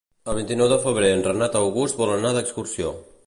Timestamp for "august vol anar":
1.61-2.33